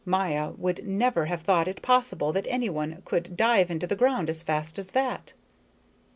Maya 0.03 0.49
would 0.57 0.87
never 0.87 1.25
have 1.25 1.43
thought 1.43 1.67
it 1.67 1.83
possible 1.83 2.33
that 2.33 2.47
anyone 2.49 3.03
could 3.05 3.37
dive 3.37 3.69
into 3.69 3.85
the 3.85 3.95
ground 3.95 4.31
as 4.31 4.41
fast 4.41 4.79
as 4.79 4.93
that. 4.93 5.33